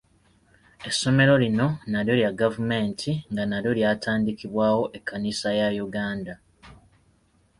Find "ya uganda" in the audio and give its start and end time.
5.59-6.33